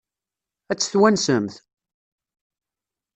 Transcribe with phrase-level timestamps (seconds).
[0.71, 1.55] Ad tt-twansemt?